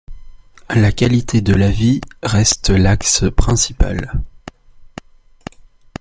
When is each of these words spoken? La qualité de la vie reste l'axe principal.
La 0.73 0.91
qualité 0.91 1.41
de 1.41 1.53
la 1.53 1.69
vie 1.69 2.01
reste 2.23 2.71
l'axe 2.71 3.25
principal. 3.37 4.19